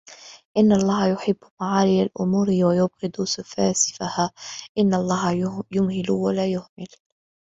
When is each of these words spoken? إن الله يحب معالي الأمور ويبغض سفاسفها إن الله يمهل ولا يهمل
إن 0.57 0.71
الله 0.71 1.07
يحب 1.11 1.35
معالي 1.61 2.03
الأمور 2.03 2.49
ويبغض 2.49 3.23
سفاسفها 3.25 4.31
إن 4.77 4.93
الله 4.93 5.31
يمهل 5.71 6.11
ولا 6.11 6.45
يهمل 6.47 6.87